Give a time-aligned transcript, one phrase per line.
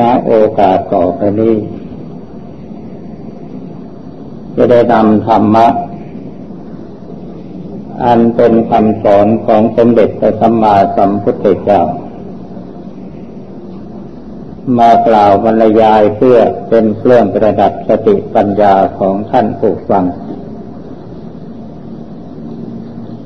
[0.00, 1.54] ณโอกาสต่อไปนี้
[4.56, 5.66] จะได้นำธรรมะ
[8.04, 11.82] อันเป็นคำสอนของสมเด็จพระสัมมาสัมพุทธเจ้า
[14.78, 16.38] มากล่าวบรรยายเพื่อ
[16.68, 20.04] เป็นเครื่องประดับสติปัญญาของท่านผู้ฟัง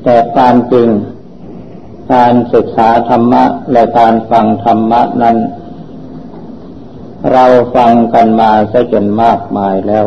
[0.03, 0.89] แต่ความจริง
[2.13, 5.37] การศึกษาธรรมะและการฟังธรรมะนั้น
[7.33, 7.45] เรา
[7.77, 10.07] ฟังกันมาซะจนมากมายแล้ว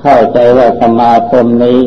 [0.00, 1.78] เข้าใจว่าสมาคมนี้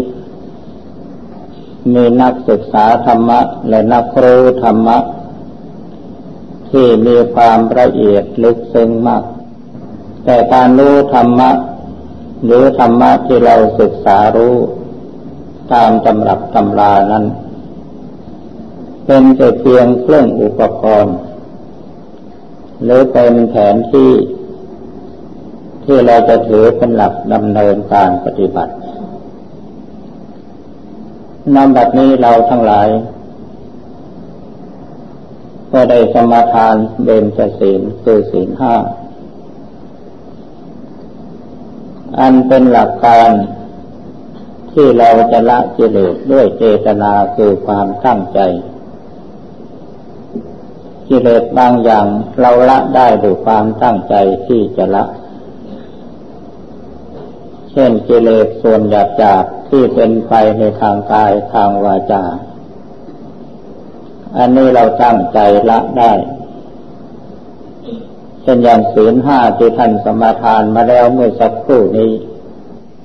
[1.93, 4.97] มีนักศึกษาธรรมะ และนักครูธรรมะ
[6.69, 9.23] ที่มีความละเอียดลึกซึ้งมาก
[10.25, 11.49] แต่การรู้ธรรมะ
[12.45, 14.55] หรือธรรมะที่เราศึกษารู้
[15.73, 17.25] ตามตำรับตำรานั้น
[19.05, 21.15] เป็นแต่เพียงเครื่องอุปกรณ์
[22.83, 24.11] หรือเป็นแผนที่
[25.85, 28.73] ที่เราจะถือเป็นหลักดำเนินการปฏิบัติ
[31.55, 32.87] นำแบบนี้เราทั้งหลาย
[35.71, 38.75] ก็ได้สมาทานเบญจศีลคือศีลห้า
[42.19, 43.31] อันเป็นหลักการ
[44.71, 48.39] ที่เราจะละกิเลสด้วยเจตนาคือความตั้งใจ
[51.09, 52.05] กิเลสบางอย่าง
[52.39, 54.15] เราละได้ด้วยความตั้งใจ
[54.47, 55.03] ที่จะละ
[57.71, 62.23] เช่นกิเลสส่วนหยาบจากที่เป็นไปในทางกายทางวาจา
[64.37, 65.39] อันนี้เราตั้งใจ
[65.69, 66.11] ละได้
[68.41, 72.11] เช่นอย่างศีลห้าที่ท่านสมาทานมาแล้วเมื่อสักครู่นี้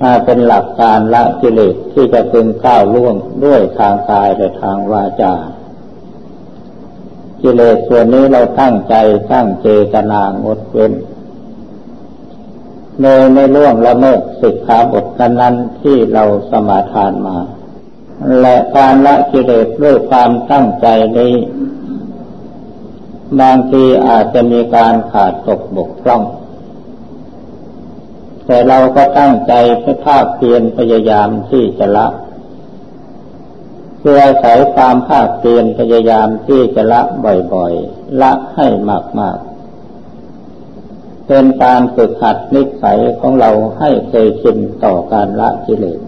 [0.02, 5.34] มาเป็นหลักการละกิเลสที่จะพึงก้าวล่วงด้วยทางกายและทางวาจา
[7.42, 8.94] กิเลสส่วนนี้เราตั้งใจ
[9.32, 10.92] ตั้งเจตนางดเว้น
[13.02, 15.06] โดยไม่ล่วงละเมิดสิกขาบท
[15.40, 17.38] นั้นที่เราสมาทานมา
[18.40, 20.86] และการละกิเลสด้วยความตั้งใจ
[21.18, 21.34] นี้
[23.40, 26.22] บางทีอาจจะมีการขาดตกบกพร่อง
[28.46, 32.06] แต่เราก็ตั้งใจเพื่อภาคเพียรพยายามที่จะละ
[34.00, 38.66] เพื่ออาศัยความภาคเพียรพยายามที่จะละบ่อยๆ ละให้
[39.18, 46.00] มากๆ เป็นการฝึกหัดนิสัยของเราให้เคยชินต่อการละกิเลส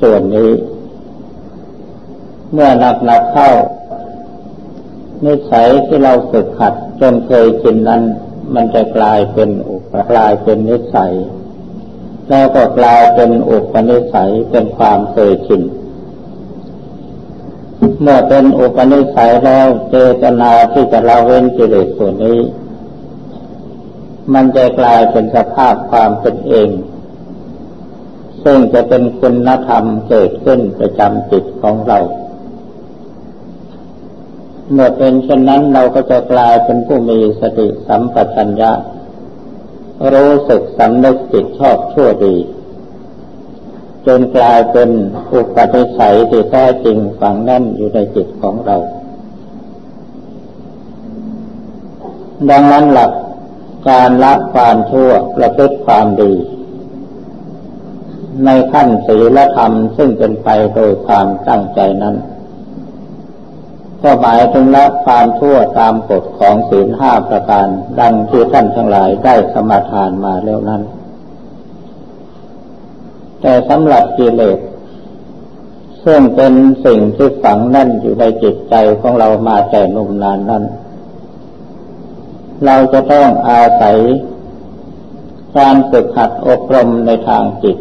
[0.00, 0.50] ส่วนนี้
[2.52, 3.50] เมื่อหนักหนักเข้า
[5.26, 8.02] นิสัยที่เราฝึกหัดจนเคยชินนั้น
[8.54, 11.14] มันจะกลายเป็นอุปกลายเป็นนิสัย
[12.28, 15.62] แล้วก็กลายเป็นอุปนิสัยเป็นความเคยชิน
[18.02, 22.40] เมื่อเป็นอุปนิสัยแล้วเจตนาที่จะละเว้นกิเลสส่วนนี้
[24.34, 26.70] มันจะกลายเป็นสภาพความเป็นเอง
[28.44, 31.98] ซึ่งจะเป็นคุณธรรมเกิดขึ้นประจำจิตของเรา
[34.72, 38.72] เมื่อเป็นเช่นนั้นเราก็จะกลายเป็นผู้มีสติสัมปชัญญะ
[40.14, 42.36] รู้สึกสำนึกจิตชอบชั่วดี
[44.06, 44.90] จนกลายเป็น
[45.32, 48.76] อุปนิสัยที่แท้จริงฝังแน่นอยู่ในจิตของเรา
[52.50, 53.12] ดังนั้นหลัก
[53.88, 56.32] การละความชั่วประพฤติความดี
[58.44, 62.16] ในขั้นศีลธรรมซึ่งเป็นไปโดยความตั้งใจนั้น
[64.02, 67.66] ก็หมายถึงละความทั่วตามกฎของศีลห้าประการ
[68.00, 70.82] ดังที่ท่านทั้งหลายได้สมาทานมาแล้วนั้น
[73.40, 74.58] แต่สำหรับกิเลส
[76.04, 76.52] ซึ่งเป็น
[76.84, 80.64] สิ่งที่ฝังแน่นอยู่ในจิตใจของเรามาแต่นุ่มนานนั้น
[82.64, 83.96] เราจะต้องอาศัย
[85.58, 87.76] การฝึกหัดอบรมในทางจิต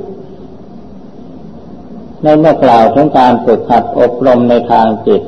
[2.22, 5.22] ในเมื่อกล่าวถึงการฝึกหัดอบรมในทางจิต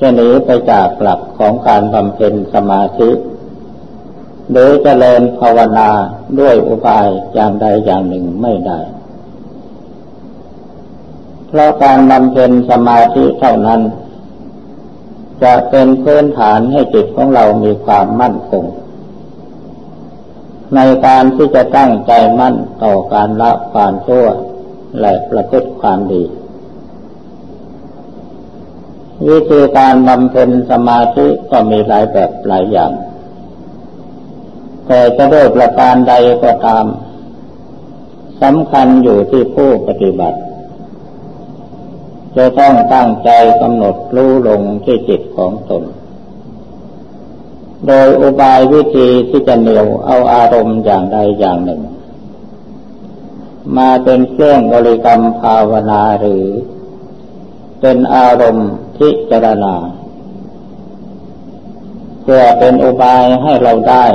[0.00, 3.10] จะหนีไปจากหลักของการบำเพ็ญสมาธิ
[4.50, 5.88] หรือจเจริญภาวนา
[6.38, 8.78] ด้วยอุบายอย่างใดอย่างหนึ่งไม่ได้
[11.56, 13.80] เพราะการบำเพ็ญสมาธิเท่านั้น
[15.42, 18.64] จะเป็นพื้นฐานให้จิตของเรามีความมั่นคง
[20.74, 24.26] ในการที่จะตั้งใจมั่นต่อการละความชั่ว
[25.00, 26.22] และประพฤติความดี
[29.28, 32.92] วิธีการบำเพ็ญสมาธิก็มีหลายแบบหลายอย่าง
[34.86, 36.84] แต่จะด้วยประการใดก็ตาม
[38.42, 40.38] สำคัญอยู่ที่ผู้ปฏิบัติ
[42.36, 43.30] จะต้องตั้งใจ
[43.60, 45.82] กำหนดรู้ลงที่จิตของตน
[47.86, 51.82] โดยอุบายวิธีที่จะเหนียวเอาอารมณ์อย่างใดอย่างหนึ่ง
[53.76, 56.44] มาเป็นเครื่องบริกรรมภาวนาหรือ
[57.80, 59.74] เป็นอารมณ์พิจารณา
[62.22, 64.06] เพื่อเป็นอุบายให้เราได้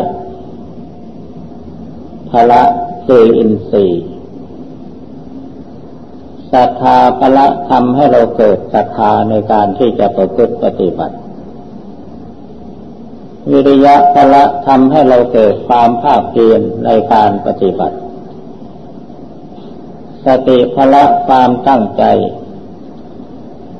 [2.30, 2.64] พละ
[3.06, 4.11] คืออินทรีย์
[6.54, 11.16] ศรัทธาพละทำให้เราเกิดศรัทธาในการที่จะประพฤติปฏิบัติ
[13.52, 17.98] วิริยะพละทำให้เราเกิดความภาคเพียรในการปฏิบัติ
[20.26, 22.04] สติพละความตั้งใจ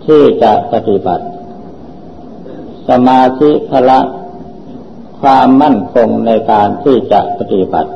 [0.06, 1.26] ที่จะปฏิบัติ
[2.90, 4.00] สมาธิพละ
[5.22, 7.92] ความมั่นคงในการที่จะปฏิบัติ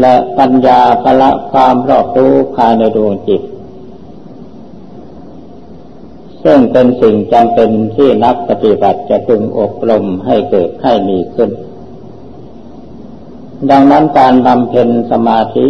[0.00, 3.42] และปัญญาพละความรอบรู้ภายในดวงจิต
[6.44, 11.50] ซึ่งเป็นสิ่งจำเป็นที่นักปฏิบัติจะพึงอบรมให้เกิดให้มีขึ้น
[13.70, 15.66] ดังนั้นการบำเพ็ญสมาธิ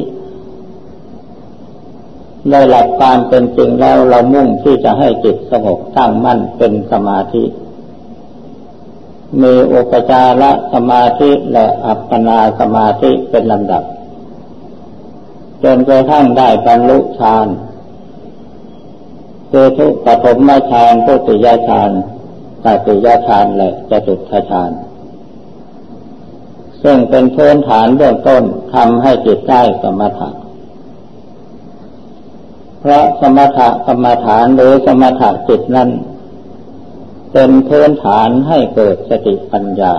[2.51, 7.45] ในหลักการเป็นจริงแล้วเรามุ่งที่จะให้จิตสงบตั้งมั่นเป็นสมาธิ
[9.43, 10.43] มีอุปจาร
[10.75, 13.83] สมาธิและอัปปนาสมาธิเป็นลำดับ
[15.65, 17.47] จนกระทั่งได้บรรลุฌาน
[19.51, 21.91] คือทุกปฐมฌานทุติยฌาน
[22.65, 24.21] ตติยฌานและจตุต
[24.51, 24.71] ฌาน
[26.83, 28.43] ซึ่งเป็นพื้นฐานเบื้องต้น
[28.75, 30.31] ทำให้จิตได้สมถะ
[32.81, 35.91] เพราะสมถะกรรมฐานหรือสมถะจิตนั้น
[37.33, 39.95] เป็นพื้นฐานให้เกิดสติปัญญา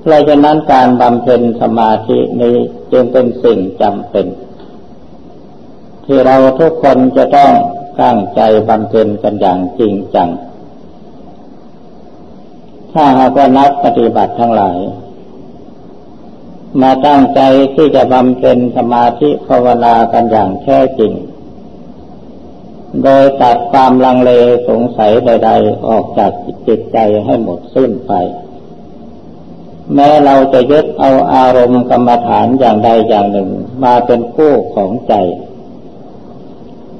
[0.00, 2.56] เพราะฉะนั้นการบำเพ็ญสมาธินี้
[2.92, 4.26] จึงเป็นสิ่งจำเป็น
[6.04, 7.52] ที่เราทุกคนจะต้อง
[8.00, 10.28] ตั้งใจบำเพ็ญกันอย่างจริงจัง
[12.92, 14.78] ถ้าหากว่านักปฏิบัติทั้งหลาย
[16.82, 17.40] มาตั้งใจ
[17.74, 21.12] ที่จะบำเพ็ญสมาธิภาวนากันอย่างแท้จริง
[23.02, 24.30] โดยตัดความลังเล
[24.68, 26.32] สงสัยใด ๆ ออกจาก
[26.66, 28.12] จิตใจให้หมดสิ้นไป
[29.94, 33.48] แม้เราจะยึดเอาอารมณ์กรรมฐานอย่างใดอย่างหนึ่ง
[33.84, 35.14] มาเป็นคู่ของใจ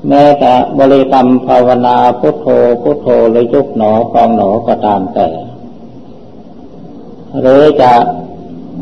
[0.08, 2.46] แม้แต่บริกรรมภาวนาพุทโธ
[2.82, 5.28] พุทโธหรือยุบหนอฟองหนอก็ตามแต่
[7.40, 7.92] หรือจะ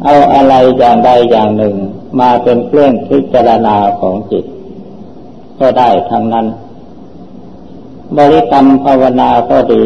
[0.05, 1.75] เอาอะไรอย่างใดอย่างหนึ่ง
[2.20, 4.44] มาเป็นเครื่องพิจารณาของจิต
[5.61, 6.46] ก็ได้ทั้งนั้น
[8.19, 9.85] บริกรรมภาวนาก็ดี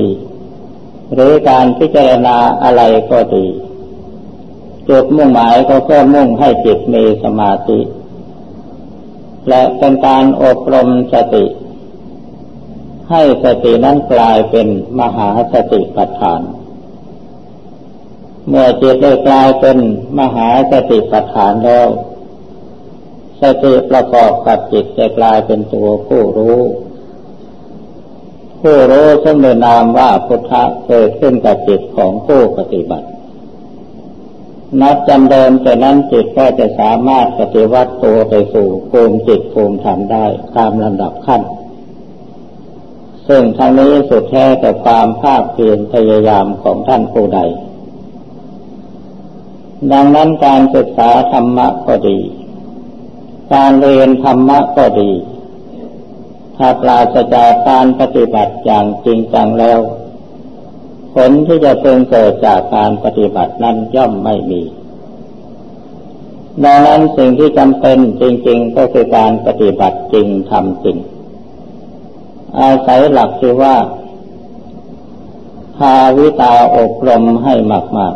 [1.15, 3.47] หรือการพิจารณาอะไรก็ดี
[4.89, 7.79] จุดมุ่งหมายก็เพื่อมุ่งให้จิตมีสมาธิ
[9.49, 11.45] และเป็นการอบรมสติ
[13.11, 14.69] ให้สตินั้นกลายเป็น
[15.01, 16.41] มหาสติปัฏฐาน
[18.49, 19.79] เมื่อจิตได้กลายเป็น
[20.19, 21.89] มหาสติปัฏฐานแล้ว
[23.43, 26.59] สติประกอบกับจิตจะกลายเป็นตัวผู้รู้
[28.61, 33.09] ผู้รู้ซึ่งในนามว่าพุทธะเกิดขึ้นกับจิตของผู้ปฏิบัติ
[34.81, 40.27] นับจำเดิมแต่นั้นจิตก็จะสามารถปฏิวัติตัวไปสู่ภูมิจิตภูมิธรรมได้
[40.57, 41.43] ตามลำดับขั้น
[43.29, 47.41] ซึ่งทางนี้สุดแท้แต่ความภาคเพียรพยายามของท่านผู้ใด
[49.93, 52.19] ดังนั้นการศึกษาธรรมะก็ดี
[53.55, 55.11] การเรียนธรรมะก็ดี
[56.57, 59.79] ถ้าปราศจากการปฏิบัติอย่างจริงจังแล้ว
[61.15, 64.63] ผลที่จะเพิ่งเกิดจากการปฏิบัตินั้นย่อมไม่มี
[66.65, 70.97] ดังนั้นสิ่งที่จำเป็นจริง ๆ ก็คือการปฏิบัติจริงทำจริง
[72.59, 73.77] อาศัยหลักที่ว่า
[75.77, 77.55] ภาวิตาอบรมให้
[77.99, 78.15] มาก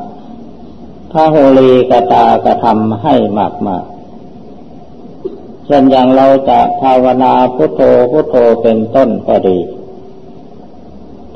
[0.55, 3.15] ๆพระโหรีกตากระทำให้
[3.69, 9.59] มากๆเช่นอย่างเราจะภาวนาพุทโธพุทโธเป็นต้นก็ดี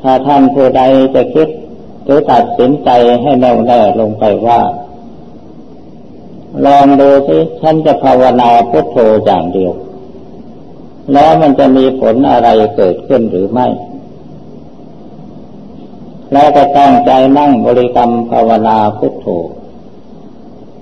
[0.03, 0.81] ถ้าท่านผู้ใด
[1.15, 1.47] จะคิด
[2.03, 2.89] หรือตัดสินใจ
[3.21, 4.61] ให้แน่วแน่ลงไปว่า
[6.65, 9.73] ลองดูสิฉันจะภาวนาพุทโธอย่างเดียว
[11.13, 13.67] แล้วมันจะมีผลอะไรเกิดขึ้นหรือไม่
[16.33, 19.27] แล้วก็ตั้งใจนั่งบริกรรมภาวนาพุทโธ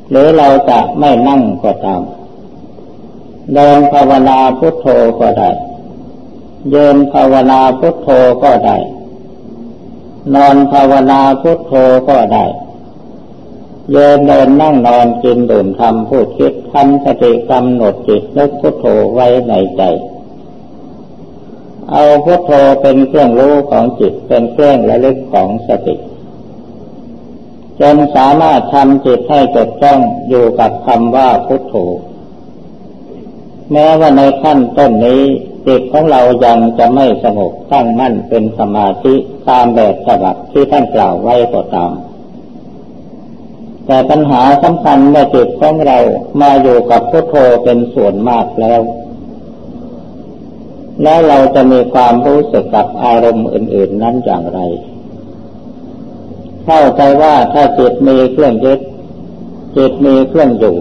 [0.09, 2.01] หรือเราจะไม่นั่งก็ตาม
[3.55, 4.87] เดินภาวนาพุทโธ
[5.19, 5.49] ก็ได้
[6.69, 8.09] เยินภาวนาพุทโธ
[8.43, 8.77] ก็ได้
[10.35, 11.73] นอนภาวนาพุทโธ
[12.09, 12.45] ก็ได้
[13.91, 19.81] เยินเดินนั่งนอนกินดื่มทำพูดคิดทำสติกำหนดจิตนึกพุทโธไว้ในใจ
[21.91, 22.51] เอาพุทโธ
[22.81, 25.95] เป็นเครื่องรู้ของจิตเป็นเครื่องระลึกของสติ
[27.79, 29.99] จนสามารถทำจิตให้จดจ้อง
[30.29, 31.75] อยู่กับคำว่าพุทโธ
[33.71, 35.23] แม้ว่าในขั้นต้นนี้
[35.67, 39.13] จิตของเรายังจะไม่สงบตั้งมั่นเป็นสมาธิ
[39.49, 41.91] ตามแบบฉบับที่ท่านกล่าวไว้ก็ตาม
[43.85, 45.97] แต่ปัญหาสำคัญเมื่อจิตของเรา
[46.41, 48.81] มาอยู่กับพุทโธเป็นส่วนมากแล้ว
[51.03, 54.59] แล้วเราจะมีความรู้สึกกับอารมณ์อื่น ๆนั้นอย่างไร
[56.65, 58.79] เข้าใจว่าถ้าจิตมีเครื่องยึด
[59.77, 60.77] จิตมีเครื่องอยู่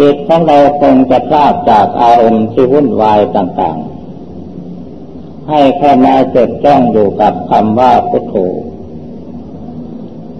[0.00, 8.34] จิตของเราคงจะพลาดจากอารมณ์ที่วุ่นวายต่างๆ ให้แค่มาจดจ้องอยู่กับคำว่าพุทโธ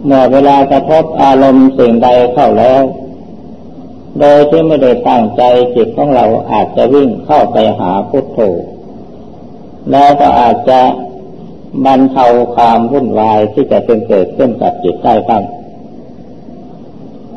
[0.05, 2.83] เมื่อเวลากระทบอารมณ์สิ่งใดเข้าแล้ว
[4.19, 5.43] โดยที่ไม่ได้ตั้งใจ
[5.77, 8.39] จิตของเราอาจจะวิ่งเข้าไปหาพุทโธ
[9.91, 10.81] แล้วก็อาจจะ
[11.85, 15.43] บรรเทาความวุ่นวายที่จะเป็นเกิดขึ้นกับจิตได้บ้าง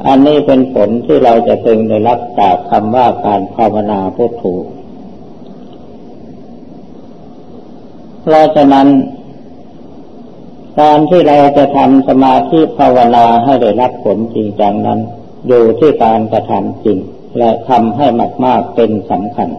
[0.07, 4.43] อันนี้เป็นผลที่เราจะพึงได้รับจากคำว่าการภาวนาพุทโธ
[8.21, 8.87] เพราะฉะนั้น
[10.79, 14.99] การที่เราจะทำสมาธิภาวนาให้ได้รับผลจริงจังนั้น
[15.47, 16.97] อยู่ที่การกระทำจริง
[17.37, 18.07] และทำให้
[18.45, 19.49] มาก ๆเป็นสำคัญ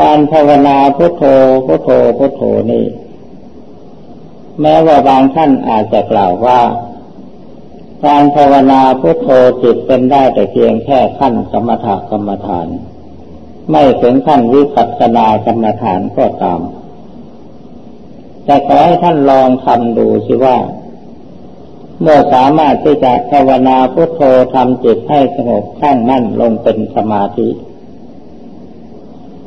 [0.00, 1.22] การภาวนาพุทโธ
[1.66, 2.84] พุทโธพุทโธนี่
[4.60, 6.60] แม้ว่าบางท่านอาจจะกล่าวว่า
[8.06, 9.28] การภาวนาพุทโธ
[9.62, 12.68] จิตเป็นได้แต่เพียงแค่ขั้นสมถกรรมฐาน
[13.70, 16.60] ไม่ถึงขั้นวิปัสสนากรรมฐานก็ตาม
[18.44, 20.58] แต่ขอให้ท่านลองทำดูสิว่า
[22.00, 24.22] เมื่อสามารถที่จะภาวนาพุทโธ
[24.54, 27.48] ทำจิตให้สงบข้งมั่นลงเป็นสมาธิ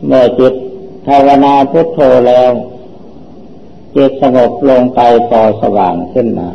[0.05, 0.53] เมื่อจิต
[1.07, 2.49] ภาวนาพุทโธแล้ว
[3.95, 6.49] จิตสงบลงไปพอสว่างขึ้นมา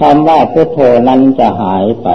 [0.00, 0.78] คำว่าพุทโธ
[1.08, 2.08] นั้นจะหายไป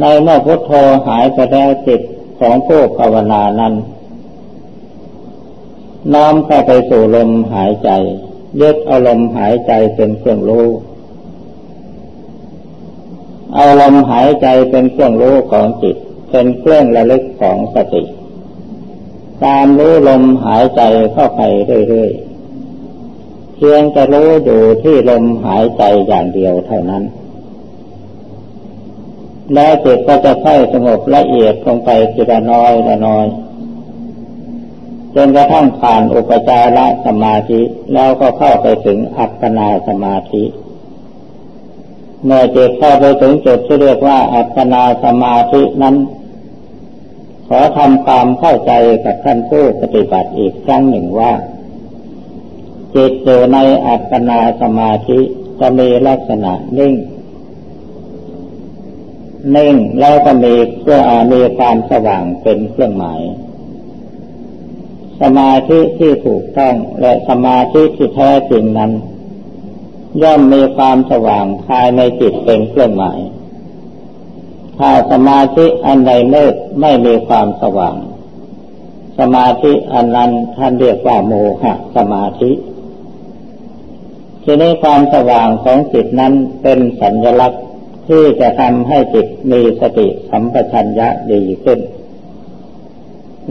[0.00, 0.72] ในเมื่อพุทโธ
[1.08, 2.00] หายไปแล้วจิต
[2.40, 3.74] ของผู้ภาวนานั้น
[6.14, 7.90] น้อมเข้าไปสู่ลมหายใจ
[8.60, 10.66] ยึดเอาลมหายใจเป็นเครื่องรู้
[13.54, 15.96] เอาลมหายใจเป็นเครื่องรู้ของจิต
[16.30, 18.02] เป็นเครื่องระลึกของสติ
[19.44, 21.42] ตามรู้ลมหายใจเข้าไป
[21.88, 22.25] เรื่อยๆ
[23.56, 27.04] เพียงจะรู้อยู่ที่ลมหายใจอย่างเดียวเท่านั้น
[29.54, 33.26] แล้วจิตก็จะค่อยสงบละเอียดลงไปทีละน้อยละน้อย
[35.14, 37.60] จนกระทั่งผ่านอุปจารสมาธิ
[37.94, 40.44] แล้วก็เข้าไปถึงอัปปนาสมาธิ
[42.24, 45.96] เมื่อจิตเข้าไปถึงจุดที่เรียกว่าอัปปนาสมาธินั้น
[47.48, 48.72] ขอทำความเข้าใจ
[49.04, 51.32] กับท่านผู้ปฏิบัติอีกครั้งหนึ่งว่า
[52.96, 55.20] จิตอยู่ในอัปปนาสมาธิ
[55.60, 56.94] จะมีลักษณะนิ่ง
[59.56, 61.00] นิ่งแล้วก็มีเพื่อ
[61.32, 63.20] มีความสว่างเป็นเครื่องหมาย
[65.20, 68.92] สมาธิที่ถูกต้องและสมาธิที่แท้จริงนั้น
[70.22, 73.18] ย่อมมีความสว่างภายในจิตเป็นเครื่องหมาย
[74.78, 77.96] ถ้าสมาธิอันใดมืดไม่มีความสว่าง
[79.18, 82.50] สมาธิอันนั้นท่านเรียกว่าโมหะสมาธิ
[84.48, 87.62] ทีนี้ความสว่างของจิตนั้นเป็นสัญลักษณ์
[88.08, 91.78] ที่จะทำให้จิตมีสติสัมปชัญญะดีขึ้น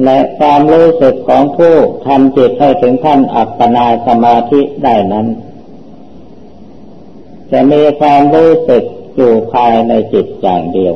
[0.03, 1.75] และความรู้สึกของผู้
[2.07, 5.27] ทำจิตให้ถึงขั้นอัปปนาสมาธิได้นั้น
[7.51, 8.83] จะมีความรู้สึก
[9.15, 10.93] อยู่ภายในจิตอย่างเดียว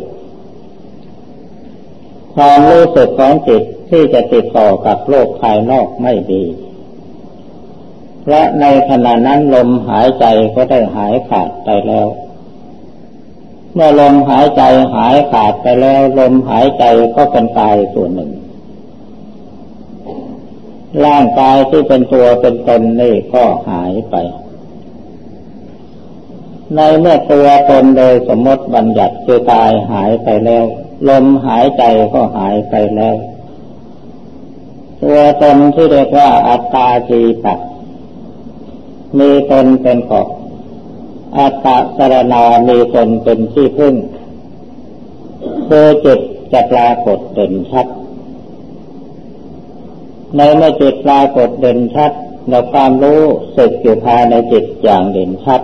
[2.36, 6.44] ความรู้สึกของจิตที่จะติดต่อกับโลกภายนอกไม่ดี
[8.30, 12.08] และในขณะนั้นลมหายใจก็ได้หายขาดไปแล้ว
[13.74, 14.64] เมื่อลมหายใจ
[14.96, 16.84] หายขาดไปแล้ว ลมหายใจ
[17.16, 18.32] ก็เป็นกายส่วนหนึ่ง
[21.06, 24.16] ร่างกายที่เป็นตัวเป็นตนนี่ก็หายไป
[26.76, 30.66] ในเมื่อตัวตนโดยสมมติบัญญัติคือกายหายไปแล้ว
[31.10, 31.84] ลมหายใจ
[32.14, 33.16] ก็หายไปแล้ว
[35.04, 37.60] ตัวตนที่เรียกว่าอัตตาจีปัต
[39.18, 40.28] มีตนเป็นเกาะ
[41.38, 43.96] อัตตะสรณามีตนเป็นที่พึ่ง
[45.68, 46.20] คือจิต
[46.54, 47.88] จะปรากฏเด่นชัด
[50.36, 52.12] ในเมื่อจิตปรากฏเด่นชัด
[52.48, 53.22] เราความรู้
[53.58, 55.62] สึกอยู่ภายในจิตอย่างเด่นชัด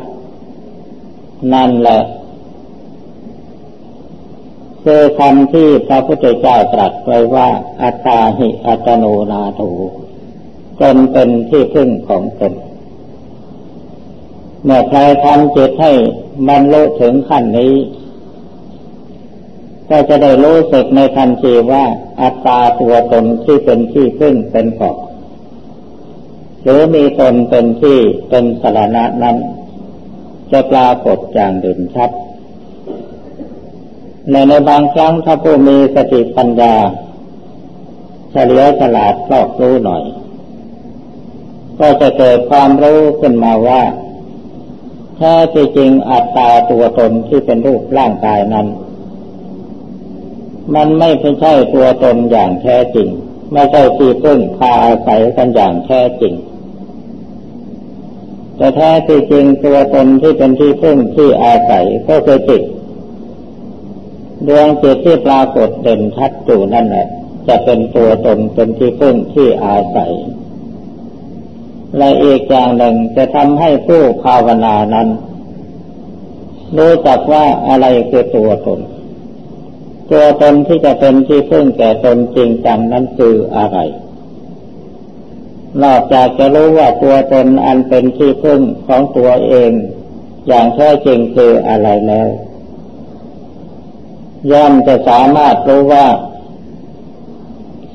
[1.53, 2.01] นั่นแหละ
[4.83, 7.49] คือคำที่พระพุทธเจ้าตรัสไว้ว่า
[7.81, 9.61] อัตตาหิอัตโนนาโถ
[10.81, 12.53] ตนเป็นที่พึ่งของตน
[14.65, 15.93] เมื่อใครทำจิตให้
[16.47, 17.73] บรรลุถึงขั้นนี้
[19.89, 21.85] ก็จะได้รู้สึกในทันทีว่า
[22.21, 24.97] อัตตาตัวตนที่เป็นที่พึ่งเป็นเกาะ
[26.63, 27.97] หรือมีตนเป็นที่
[28.29, 29.37] เป็นสารณะนั้น
[30.51, 32.09] จะปรากฏอย่างเด่นชัด
[34.31, 36.73] ในในบางครั้งถ้าผู้มีสติปัญญา
[38.31, 40.03] เฉลียวฉลาดรอบรู้หน่อย
[41.79, 43.81] ก็จะเกิดความรู้ขึ้นมาว่า
[45.17, 48.67] แท้ที่จริงอัตตาตัวตนที่เป็นรูปร่างกายนั้น
[50.75, 51.09] มันไม่
[51.41, 53.07] ใช่ตัวตนอย่างแท้จริง
[53.53, 56.33] ไม่ใช่ที่พึ่งพาอาศัยกันอย่างแท้จริง
[58.57, 62.63] แต่แท้ที่จริงตัวตนที่เป็นที่พึ่งที่อาศัยก็คือจิต
[64.47, 67.07] ดวงจิตที่ปรากฏเด่นชัดอยู่นั่นแหละ
[67.47, 70.13] จะเป็นตัวตนเป็นที่พึ่งที่อาศัย
[71.97, 75.07] และอีกอย่างหนึ่งจะทำให้ผู้ภาวนานั้น
[76.77, 78.79] รู้จักว่าอะไรคือตัวตน
[80.11, 83.77] ตัวตนที่จะเป็นที่พึ่งแก่ตนจริงจังนั้นคืออะไร
[85.83, 89.71] นอกจากจะรู้ว่าตัวตนอันเป็นที่พึ่งของตัวเอง
[90.47, 92.29] อย่างแท้จริงคืออะไรแล้ว
[94.51, 96.07] ย่อมจะสามารถรู้ว่า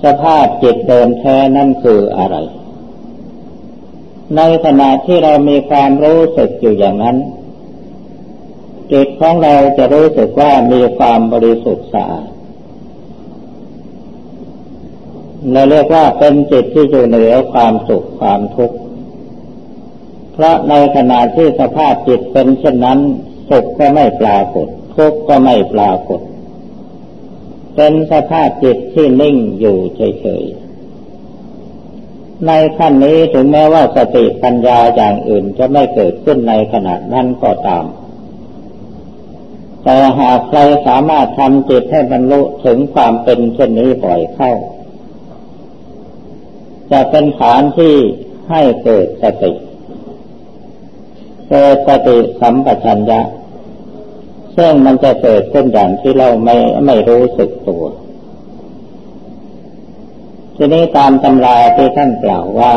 [0.05, 2.37] สภาพจิตเดิมแท้นั่นคืออะไร
[4.37, 7.17] ในขณะที่เรามีความรู้สึกอยู่อย่างนั้น
[8.93, 12.29] จิตของเราจะรู้สึกว่ามีความบริสุทธิ์สะอาด
[15.53, 18.77] เราเรียกว่าเป็นจิตที่อยู่เหนือความสุขความทุกข์
[20.33, 22.99] เพราะในขณะที่สภาพจิตเป็นเช่นนั้น
[23.51, 26.21] สุขก็ไม่ปรากฏ ทุกข์ก็ไม่ปรากฏ
[27.77, 30.70] เป็นสภาพจิตที่นิ่งอยู่เฉยๆ
[32.47, 37.85] ในขั้นนี้ถึงแม้ว่าสติปัญญาอย่างอื่นจะไม่เกิดขึ้นในขณะนั้นก็ตาม
[39.85, 44.53] แต่หากใครสามารถทำจิตให้บรรลุถึงความเป็นเช่นนี้บ่อยเข้า
[46.93, 47.95] จะเป็นฐานที่
[48.51, 49.53] ให้เกิดสติ
[51.49, 53.21] เกิดสติสัมปชัญญะ
[54.57, 57.85] ซึ่งมันจะเกิดขึ้นอย่างที่เราไม่ไม่รู้สึกตัว
[60.63, 62.75] ทีนี้ตามตำราที่ท่านกล่าวว่า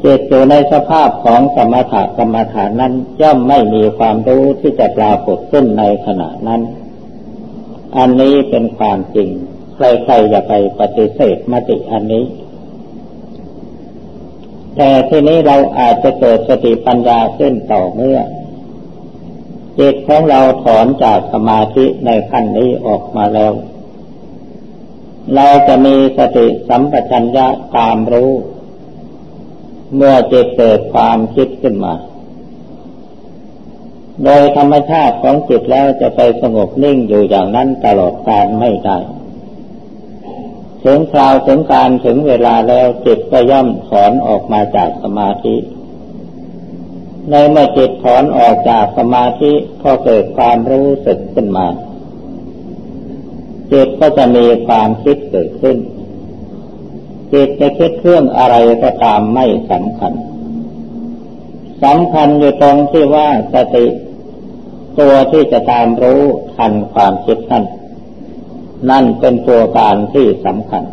[0.00, 6.60] เจตอยู่ในสภาพของสมถะกรรมฐานนั้นย่อมไม่มีความรู้ที่จะปรากฏขึ้นในขณะนั้น
[7.96, 9.28] อันนี้เป็นความจริง
[9.76, 12.24] ใครๆอย่าไปปฏิเสธมติอันนี้
[14.76, 18.18] แต่ทีนี้เราอาจจะเกิดสติปัญญาขึ้นต่อเมื่อ
[19.78, 23.52] จิตของเราถอนจากสมาธิในขั้นนี้ออกมาแล้ว
[25.34, 28.32] เราจะมีสติสัมปชัญญะตามรู้
[29.94, 31.94] เมื่อจิตเกิดความคิดขึ้นมา
[34.24, 38.98] โดยธรรมชาติของจิตแล้วจะไปสงบนิ่งอยู่อย่างนั้นตลอดการไม่ได้
[40.84, 45.56] ถึงคราวถึงการถึงเวลาแล้วจิตก็ย่อมถอนออกมาจากสมาธิ
[47.30, 49.52] ในเมื่อจิตถอนออกจากสมาธิ
[49.84, 51.66] ก็เกิดความรู้สึกขึ้นมา
[53.72, 55.76] จิตก็จะมีความคิดเกิดขึ้น
[57.32, 60.12] จิตจะคิดเครื่องอะไรก็ตามไม่สำคัญ
[61.84, 63.86] สำคัญอยู่ตรงที่ว่าสติ
[64.98, 66.20] ตัวที่จะตามรู้
[66.56, 67.64] ทันความคิดนั่น
[68.90, 70.84] นั่นเป็นตัวการที่สำคัญ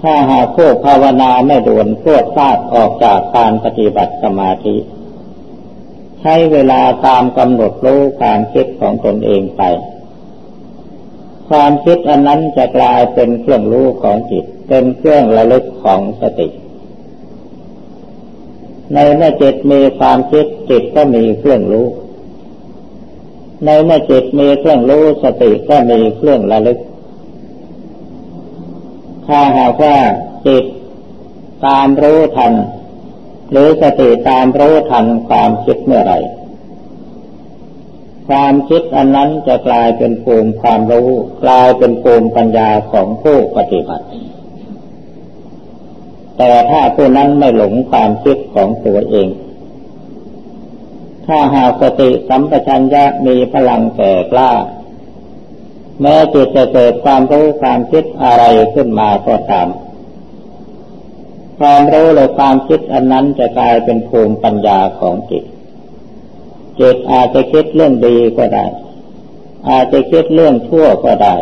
[0.00, 4.76] ถ้าหากผู้ภาวนาไม่ด่วนพวดพลาดออกจากการปฏิบัติสมาธิ
[6.20, 9.62] ใช้เวลาตามกำหนดรู้การคิดของตนเองไป
[11.48, 16.48] ความคิดอันนั้นจะกลายเป็นเครื่องรู้ของจิต เป็นเครื่องระลึกของสติ
[18.94, 21.86] ในเมื่อจิตมีความคิดจิตก็มีเครื่องรู้
[23.64, 26.78] ในเมื่อจิตมีเครื่องรู้สติก็มีเครื่องระลึก
[29.26, 29.96] ถ้าหากว่า
[30.46, 30.64] จิต
[31.66, 32.52] ตามรู้ทัน
[33.50, 36.14] หรือสติตามรู้ทันความคิดเมื่อไร
[38.28, 41.08] ความคิดอันนั้นจะกลายเป็นภูมิความรู้
[41.44, 44.06] กลายเป็นภูมิปัญญาของผู้ปฏิบัติ
[46.38, 49.28] แต่ถ้าผู้นั้นไม่หลงความคิดของตัวเอง
[51.26, 54.52] ถ้าหากสติสัมปชัญญะมีพลังแก่กล้า
[56.00, 59.68] แม้จิตจะเกิดความรู้ความคิดอะไรขึ้นมาก็ตาม
[61.58, 65.44] ความรู้หรือความคิดอันนั้นจะกลายเป็นภูมิปัญญาของจิต
[66.80, 68.66] จิตอาจจะคิดเรื่องดีก็ได้
[69.68, 71.36] อาจจะคิดเรื่องชั่วก็ได้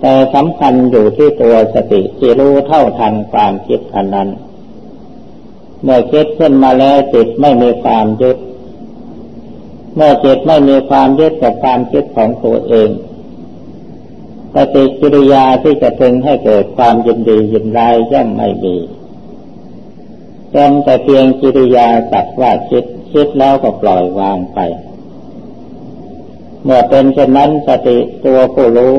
[0.00, 4.28] แต่สำคัญอยู่ที่ตัวสติที่รู้เท่าทันความคิดอันนั้น
[5.82, 8.36] เมื่อคิดขึ้นมาแล้วจิตไม่มีความยึด
[9.96, 12.90] เมื่อจิตไม่มีความยึดกับความคิดของตัวเอง
[14.54, 18.76] ปฏิกิริยาที่จะถึงให้เกิดความยินดียินร้ายย่อมไม่มี
[20.50, 22.84] เป็นแต่เพียงกิริยาสัตว์ว่าคิด
[23.14, 24.60] คิดแล้วก็ปล่อยวางไป
[26.64, 28.96] เมื่อเป็นเช่นนั้นสติตัวผู้รู้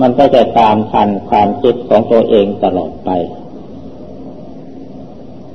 [0.00, 3.10] มันก็จะตามทันความคิดของตัวเองตลอดไป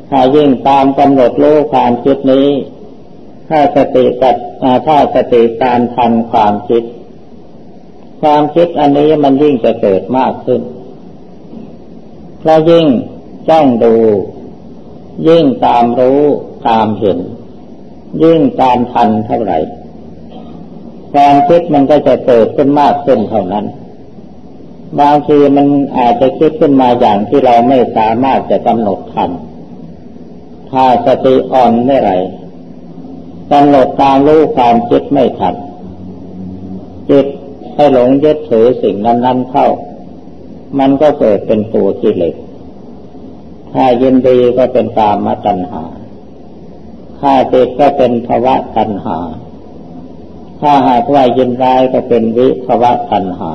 [0.09, 2.47] ถ้ายิ่งตามกำหนดรู้ความคิดนี้
[3.49, 4.35] ถ้าสติตัด
[4.87, 6.83] ถ้าสติตามทันความคิด
[8.21, 10.61] ความคิดอันนี้มันยิ่งจะเกิดมากขึ้น
[12.39, 12.87] เพราะยิ่ง
[13.49, 13.95] จ้องดู
[15.27, 16.21] ยิ่งตามรู้
[16.67, 17.19] ตามเห็น
[18.23, 19.59] ยิ่งตามทันเท่าไหร่
[21.13, 23.65] ความคิดมันก็จะเกิดขึ้นมากขึ้นเท่านั้น
[24.99, 29.29] บางทีมันอาจจะคิดขึ้นมาอย่างที่เราไม่สามารถจะกำหนดทัน
[30.71, 32.17] ถ้าสติอ่อนเมื่อไหร่
[33.51, 35.55] กำหนดตามรู้ความคิดไม่ทัน
[37.09, 37.25] จิต
[37.73, 39.67] ให้หลงยึดถือสิ่งนั้น ๆ เข้า
[40.79, 42.35] มันก็เกิดเป็นตัวกิเลส
[43.73, 45.83] ถ้ายินดีก็เป็นกามมตัณหา
[47.21, 49.19] ถ้าติดก็เป็นภวะตัณหา
[50.61, 53.51] ถ้าหากว่ายินร้ายก็เป็นวิภวะตัณหา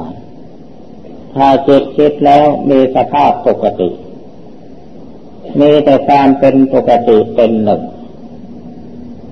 [1.35, 3.90] ถ้าจิตคิดแล้วมีสภาพปกติ
[5.61, 7.83] มีแต่ความเป็นปกติเป็นหนึ่ง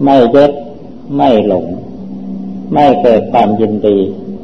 [0.05, 0.53] ไม่ยึด
[1.17, 1.67] ไม่หลง
[2.73, 3.97] ไม่เกิดความยินดี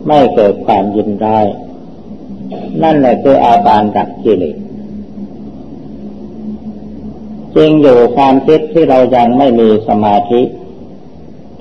[0.07, 1.47] ไม่เกิดความยินร้าย
[2.83, 4.57] นั่นแหละคืออาการดับกิเลส
[7.57, 10.43] จริงอยู่ความคิดที่เรายังไม่มีสมาธิ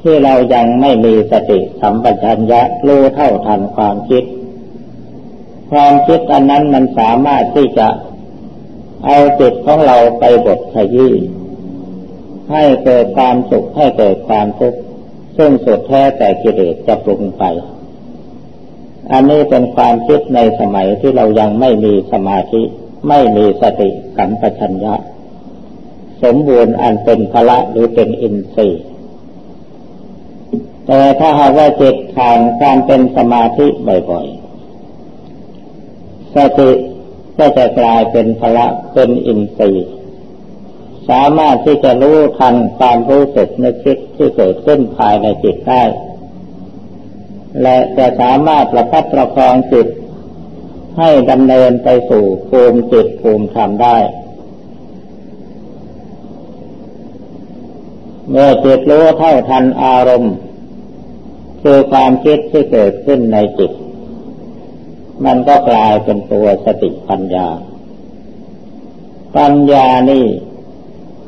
[0.02, 4.24] ที่เรายังไม่มีสติสัมปชัญญะรู้เท่าทันความคิด
[5.72, 7.88] ความคิดอันนั้นมันสามารถที่จะ
[9.06, 11.14] เอาจิตของเราไปบดขยี้
[12.52, 14.80] ให้เกิดความสุขให้เกิดความทุกข์
[15.38, 17.44] ซึ่งสุดแท้แต่กิเลสจะปรุงไป
[19.12, 22.62] อันนี้เป็นความคิดในสมัยที่เรายังไม่มีสมาธิ
[23.10, 24.96] ไม่มีสติสัมปชัญญะ
[26.24, 28.84] สมบูรณ์อันเป็นพละหรือเป็นอินทรีย์
[30.86, 36.72] แต่ถ้าหากว่าจิตผ่านการเป็นสมาธิบ่อยๆสติ
[37.38, 39.88] ก็จะกลายเป็นพละเป็นอินทรีย์
[41.10, 45.84] สามารถที่จะรู้ทันความรู้สึกนึกคิดที่เกิดขึ้นภายในจิตได้
[47.62, 49.88] และจะสามารถประพัดประคองจิต
[50.98, 53.98] ให้ดำเนินไปสู่ภูมิจิตภูมิธรรมได้
[58.30, 60.36] เมื่อจิตรู้เท่าทันอารมณ์
[61.62, 63.72] คือความคิดที่เกิดขึ้นในจิต
[65.26, 67.48] มันก็กลายเป็นตัวสติปัญญา
[69.38, 70.26] ปัญญานี่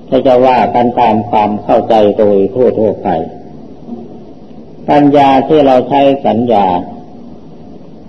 [0.10, 3.10] ถ้าจะว่ากันตามความเข้าใจโดยทั่วทั่วไป
[4.90, 6.66] ปัญญาที่เราใช้สัญญา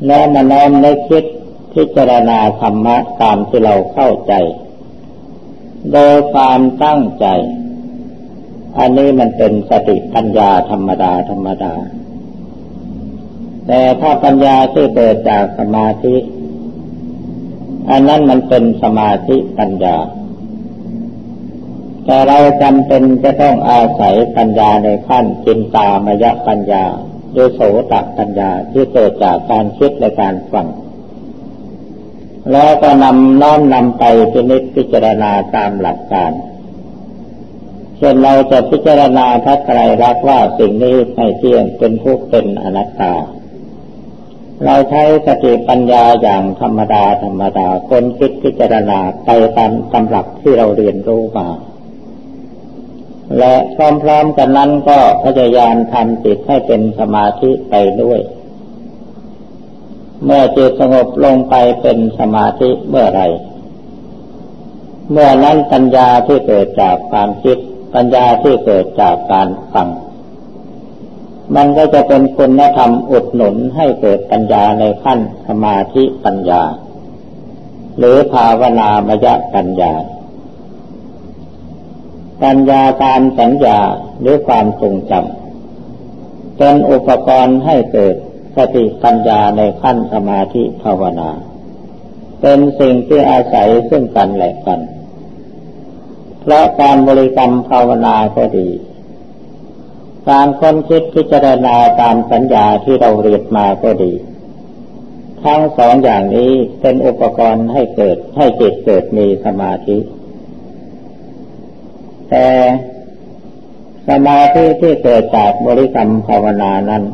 [0.07, 1.25] แล้วมาน้อมในคิด
[1.75, 4.33] พิจารณาธรรมะตามที่เราเข้าใจ
[5.93, 7.27] โดยความตั้งใจ
[8.79, 11.75] อันนี้มันเป็นสติปัญญาธรรมดาธรรมดา
[13.67, 16.17] แต่ถ้าปัญญาที่เกิดจากสมาธิ
[17.91, 19.97] อันนั้นมันเป็นสมาธิปัญญา
[22.05, 26.85] แต่เราจำเป็นจะต้องอาศัยปัญญาในขั้นจินตามยปัญญา
[27.33, 27.61] โดยโส
[27.93, 30.67] ตปัญญาที่เกิดจากการคิดและการฟัง
[32.53, 36.33] แล้วก็นำน้อมนำไปพินิจพิจารณาตามหลักการ
[38.03, 43.15] ช่นเราจะพิจารณาทัศไตรรักว่าสิ่งนี้ไม่เที่ยงเป็นทุกข์เป็นอนัตตา
[44.65, 51.49] เราใช้สติปัญญาอย่างธรรมดาธรรมดาคนคิดพิจารณาไปตามตำรับที่เราเรียนรู้มา
[53.39, 58.21] และพร้อมๆกันนั้นก็พยายามทำจิตให้เป็นสมาธิไปด้วย
[60.25, 63.23] เมื่อจิตสงบลงไปเป็นสมาธิเมื่อไร
[65.11, 67.59] เมื่อนั้นปัญญาที่เกิดจากความคิด
[67.95, 69.89] ปัญญาที่เกิดจากการฟัง
[71.57, 76.63] มันก็จะเป็นคุณธรรมอุดหนุนให้เกิดปัญญาในขั้นสมาธิปัญญา
[77.99, 79.93] หรือภาวนามยปัญญา
[82.43, 83.79] ปัญญาตามสัญญา
[84.21, 88.15] หรือความทรงจำเป็นอุปกรณ์ให้เกิด
[88.57, 91.31] สติปัญญาในขั้นสมาธิภาวนา
[92.41, 94.81] เป็นสิ่งที่อาศัยซึ่งกันและกัน
[96.43, 98.69] เพราะการบริกรรมภาวนาก็ดี
[100.29, 104.13] การค้นคิดพิจารณาตามสัญญาที่เราเรียนมาก็ดี
[105.45, 109.99] ทั้งสองอย่างนี้เป็นอุปกรณ์ให้เกิดให้จิตเกิดมีสมาธิ
[112.31, 112.49] แต่
[114.09, 117.05] สมาธิที่เกิดจากบริกรรมภาวนานั้น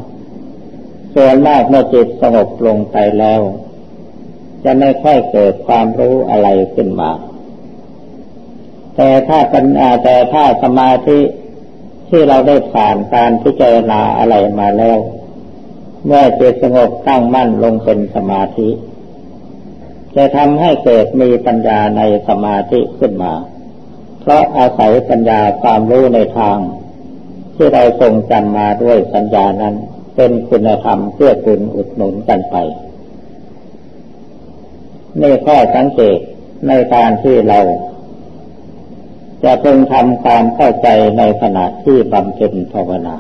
[1.15, 3.41] ส่วนมากเมื่อจิตสงบลงไปแล้ว
[4.65, 7.11] จะไม่ค่อยเกิดความรู้อะไรขึ้นมา
[9.01, 11.21] แต่ถ้าปัญญาแต่ถ้าสมาธิ
[12.09, 14.99] ที่เราได้ผ่านการพิจารณาอะไรมาแล้ว
[16.07, 18.69] เมื่อจิตสงบตั้งมั่นลงเป็นสมาธิ
[20.17, 23.35] จะทำให้เกิดมีปัญญาในสมาธิขึ้นมา
[24.21, 26.59] เพราะอาศัยปัญญาความรู้ในทาง
[27.57, 29.75] ที่เราทรงจำมาด้วยสัญญานั้น
[30.17, 32.57] เป็นคุณธรรมเพื่อคุณอุดหนุนกันไป
[35.21, 36.19] นี่ข้อสังเกต
[36.69, 37.61] ในการที่เรา
[39.45, 43.17] จะเพึงทำความเข้าใจในขณะที่บำเพ็ญภาวนา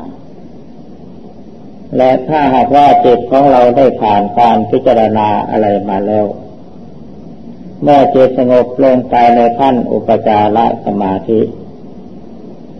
[1.96, 6.26] และถ้าหากว่าจิตของเราได้ผ่านการพิจารณาอะไรมาแล้ว
[7.82, 11.40] เมื่อจิตสงบลงไปในขั้นอุปจารสมาธิ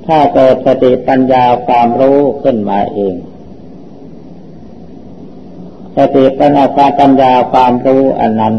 [0.07, 3.15] ถ้าเกิดสติปัญญาความรู้ขึ้นมาเอง
[5.97, 6.65] สติปัญญา
[7.01, 8.55] ปัญญาความรู้อันนั้น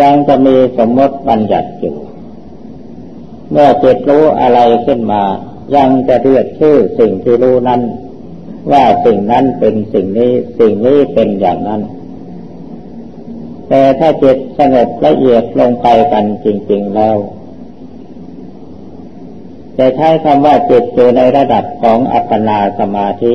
[0.00, 1.96] ยังจะมีสมมติบัญญัติอยู่
[3.50, 5.22] เมื่อจิตรู้อะไรขึ้นมา
[5.76, 7.80] ยังจะเรียกชื่อสิ่งที่รู้นั้น
[8.72, 11.82] ว่าสิ่งนั้นเป็นสิ่งนี้สิ่งนี้เป็นอย่างนั้น
[13.68, 17.16] แต่ถ้าจิตสงบละเอียดลงไปกันจริง ๆแล้ว
[19.78, 23.34] จะใช้คำว่าจิตอยู่ในระดับของอัปปนาสมาธิ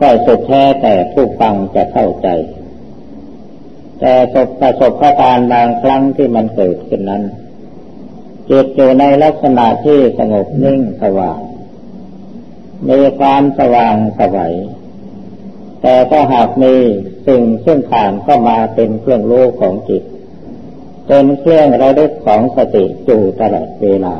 [0.00, 2.28] ก็สุดแท้แต่ผู้ฟังจะเข้าใจ
[4.00, 4.12] แต่
[4.60, 7.22] ประสบการณ์บางครั้งที่มันเกิดขึ้นนั้น
[8.50, 11.40] จิตอยู่ในลักษณะที่สงบนิ่งสว่าง
[12.88, 14.54] มีความสว่างสวัย
[15.82, 16.74] แต่ก็หากมี
[17.26, 20.02] สิ่งซึ่งผ่านเข้ามาเป็นเครื่องรู้ของจิต
[21.08, 24.16] เป็นเครื่องระลึกของสติอยู่ตลอดเวลา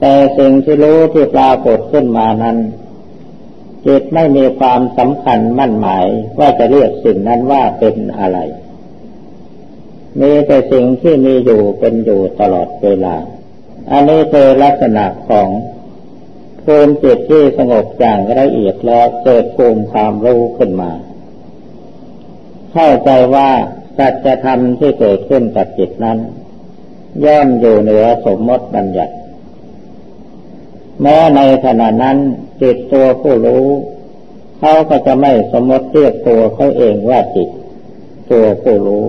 [0.00, 2.56] แต่สิ่งที่รู้ที่ปรากฏขึ้นมานั้น
[3.86, 6.06] จิตไม่มีความสำคัญมั่นหมาย
[6.38, 8.38] ว่าจะเรียกสิ่งนั้นว่าเป็นอะไร
[10.20, 13.16] มีแต่สิ่งที่มีอยู่เป็นอยู่ตลอดเวลา
[13.90, 15.48] อันนี้คือลักษณะของ
[16.64, 20.92] ภูมิจิตที่สงบอย่างละเอียดแล้วเกิดภูมิความรู้ขึ้นมา
[22.72, 23.50] เข้าใจว่า
[23.98, 26.18] สัจธรรมที่เกิดขึ้นกับจิตนั้น
[27.24, 29.14] ย่อมอยู่เหนือสมมติบัญญัติ
[31.02, 32.18] แม้ในขณะนั้น
[32.62, 33.66] จิตตัวผู้รู้
[34.58, 37.48] เขาก็จะไม่สมมติเรียกตัวเขาเองว่าจิต
[38.30, 39.04] ตัวผู้รู้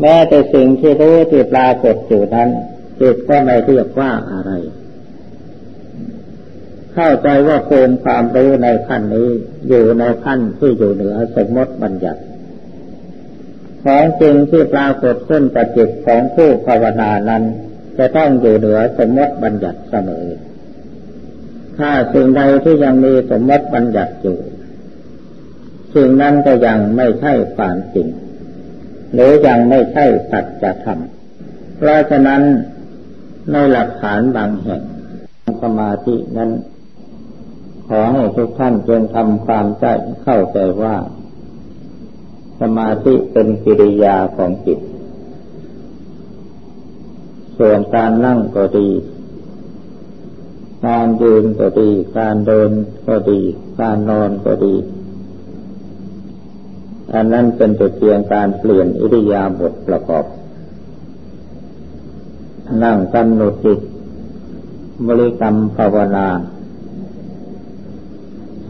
[0.00, 2.48] แม้แต่สิ่งที่รู้ที่ปรากฏอยู่นั้น
[3.00, 4.52] จิตก็ไม่เรียกว่าอะไร
[6.94, 9.28] เข้าใจว่าภูมิความรู้ในขั้นนี้
[9.68, 12.22] อยู่ในขั้นที่อยู่เหนือสมมติบัญญัติ
[13.84, 17.42] ของจริงที่ปรากฏขึ้นกับจิตของผู้ภาวนานั้น
[17.98, 20.26] จะต้องอยู่เหนือสมมติบัญญัติเสมอ
[21.78, 24.38] ถ้าสิ่งใดที่ยังมีสมมติบัญญัติอยู่
[25.94, 28.08] สิ่งนั้นก็ยังไม่ใช่ความจริง
[29.12, 30.98] หรือยังไม่ใช่สัจธรรม
[31.76, 32.42] เพราะฉะนั้น
[33.52, 34.82] ในหลักฐานบางแห่ง
[35.62, 36.50] สมาธินั้น
[37.88, 39.84] ขอให้ทุกท่านจงทำความใจ
[40.22, 40.96] เข้าใจว่า
[42.60, 44.78] สมาธิเป็นกิริยาของจิต
[47.58, 48.88] ส่วนการนั่งก็ดี
[50.84, 52.70] การยืนก็ดี การเดิน
[53.06, 53.40] ก็ดี
[53.80, 54.74] การนอนก็ดี
[57.14, 60.24] อันนั้นเป็นแต่เพียงการเปลี่ยนอิริยาบถประกอบ
[62.82, 63.80] นั่งกำหนดจิต
[65.06, 66.28] บริกรรมภาวนา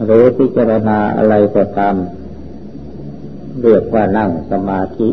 [0.05, 1.95] หรือพิจารณาอะไรก็ตาม
[3.61, 5.09] เรียกว่านั่งสมาธิ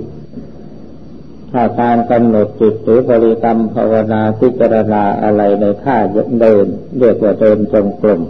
[1.57, 5.97] ถ้าการกำหนดจิตหรือบริกรรมภาวนาพิจารณาอะไรในท่า
[6.41, 6.67] เดิน
[6.99, 8.21] เรียกว่าเดินจงกรม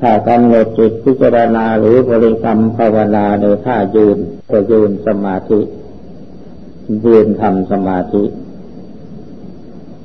[0.00, 4.18] ถ้ากำหนดจิตพิจารณาหรือบริกรรมภาวนาในท่ายืน
[4.50, 5.60] ก็ยืนสมาธิ
[7.06, 8.24] ยืนทำสมาธิ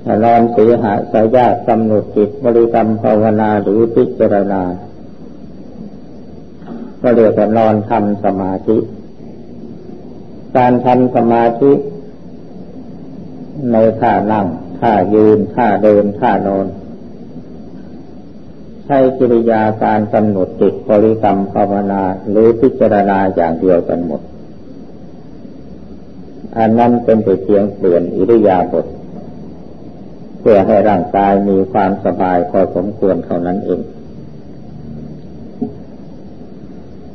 [0.04, 4.64] ถ้านอนสีหาสายากำหนดจิตบริกรรมภาวนาหรือพิจารณา
[7.02, 8.78] ก็เรียกว่านอนทำสมาธิ
[10.58, 11.72] การทำสมาธิ
[13.72, 14.48] ในท่านั่ง
[14.80, 16.68] ท่ายืนท่าเดินท่านอน
[18.86, 24.22] ใช้กิริยาการกำหนดจิตบริกรรมภาวนาหรือพิจารณาอย่างเดียวกันหมด
[26.58, 28.86] อันนั้นเป็นแต่เพียงเปลี่ยนอิริยาบถ
[30.39, 33.82] เพื่อให้ร่างกายมีความสบายพอสมควรเท่านั้นเอง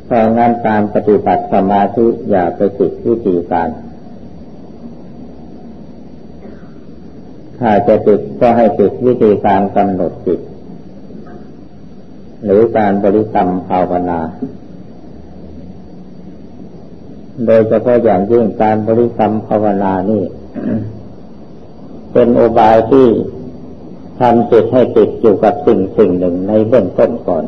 [0.13, 3.69] พราะงั้นการปฏิบัติสมาธิอย่าไปติดวิธีการ
[7.59, 10.39] ถ้าจะติดก็ให้ติดวิธีการกำหนดจิต
[12.43, 14.19] หรือการบริกรรมภาวนา
[17.45, 20.23] โดยเฉพาะอย่างยิ่งการบริกรรมภาวนานี่
[22.13, 23.07] เป็นโอบายที่
[24.19, 27.45] ทำจิตให้ติดอยู่กับสิ่งสิ่งหนึ่งในเบื้องต้นก่อน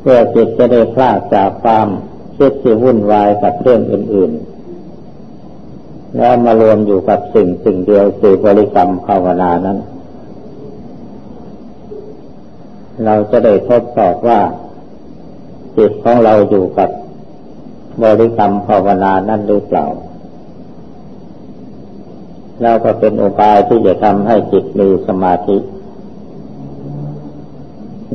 [0.00, 1.88] เพื่อจิตจะได้พลาดจากความ
[2.36, 9.78] คิดที่วุ่นวายกับเรื่องอื่น ๆ แล้วมารวมอยู่กับสิ่งสิ่งเดียวคือบริกรรมภาวนานั้น
[13.04, 14.40] เราจะได้ทดสอบว่า
[15.76, 16.90] จิตของเราอยู่กับ
[18.02, 19.86] บริกรรมภาวนานั่นหรือเปล่า
[22.62, 25.56] แล้วก็เป็นอุบายที่จะทำให้จิตมีสมาธิ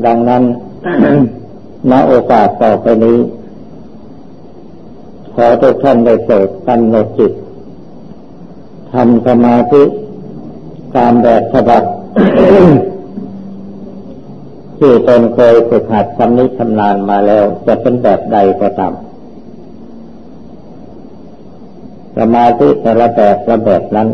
[0.06, 0.43] ดังนั้น
[1.91, 3.17] ณโอกาสต่อไปนี้
[5.36, 7.34] ขอทุกท่านได้โปรดกำหนดจิต
[8.93, 9.84] ทำสมาธิ
[10.96, 11.84] ตามแบบฉบับ
[14.78, 18.93] ที่ตนเคยฝึกหัดชำนิชำนาญมาแล้ว จะเป็นแบบใดก็ตาม
[22.17, 24.10] สมาธิแต่ละแบบละแบบนั้น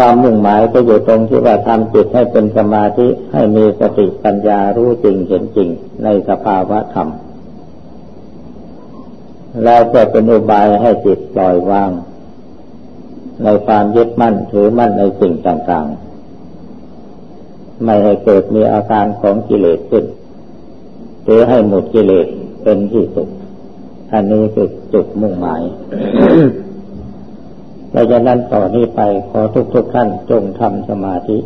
[0.00, 5.68] ความมุ่งหมายก็อยู่ตรงที่ว่าทำจิตให้เป็นสมาธิให้มีสติปัญญารู้จริงเห็นจริง
[6.04, 7.08] ในสภาวะธรรม
[9.64, 11.90] แล้วก็เป็นอุบายให้จิตปล่อยวาง
[13.42, 20.04] ในความยึดมั่นถือมั่นในสิ่งต่างๆ ไม่ให้เกิดมีอาการของกิเลสขึ้น
[21.24, 22.26] หรือให้หมดกิเลส
[22.62, 23.28] เป็นที่สุด
[24.12, 25.62] อันนี้คือจุดมุ่งหมาย
[27.92, 29.40] เราจะนั้นต่อนนี้ไปขอ
[29.74, 31.38] ทุกๆทท่านจงทำสมาธิ